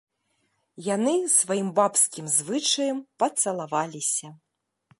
Яны, 0.95 1.11
сваім 1.33 1.69
бабскім 1.79 2.31
звычаем, 2.37 2.97
пацалаваліся. 3.25 4.27